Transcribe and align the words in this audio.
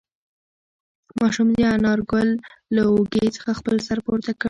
ماشوم 1.19 1.47
د 1.57 1.59
انارګل 1.75 2.29
له 2.75 2.81
اوږې 2.91 3.25
څخه 3.35 3.49
خپل 3.59 3.75
سر 3.87 3.97
پورته 4.05 4.31
کړ. 4.33 4.39